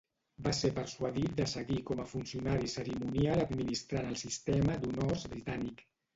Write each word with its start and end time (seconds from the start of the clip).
Va 0.45 0.51
ser 0.59 0.69
persuadit 0.77 1.35
de 1.39 1.45
seguir 1.51 1.77
com 1.89 2.01
a 2.05 2.05
funcionari 2.13 2.71
cerimonial 2.77 3.43
administrant 3.45 4.11
el 4.15 4.19
Sistema 4.25 4.81
d'Honors 4.83 5.29
Britànic. 5.37 5.87